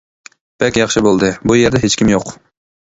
«بەك 0.63 0.79
ياخشى 0.81 1.05
بولدى، 1.09 1.31
بۇ 1.53 1.61
يەردە 1.61 1.85
ھېچكىم 1.87 2.13
يوق». 2.17 2.37